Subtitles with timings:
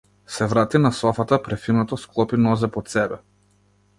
[0.35, 3.21] Се врати на софата, префинето склопи нозе под себе.